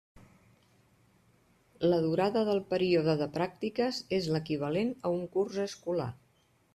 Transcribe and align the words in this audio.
La 1.91 1.99
durada 2.05 2.43
del 2.47 2.61
període 2.71 3.15
de 3.19 3.27
pràctiques 3.35 3.99
és 4.21 4.31
l'equivalent 4.37 4.95
a 4.95 5.13
un 5.19 5.23
curs 5.37 5.61
escolar. 5.67 6.09